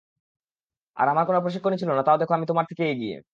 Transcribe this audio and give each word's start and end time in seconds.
আর 0.97 1.07
আমার 1.07 1.23
কোন 1.27 1.35
প্রশিক্ষণই 1.41 1.79
ছিল 1.81 1.89
না, 1.91 2.03
তাও 2.03 2.19
দেখো 2.21 2.33
আমি 2.37 2.45
তোমার 2.47 2.65
থেকে 2.69 2.83
এগিয়ে। 2.91 3.15